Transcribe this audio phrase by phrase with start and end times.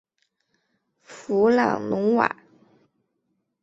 [1.03, 2.35] 弗朗努瓦。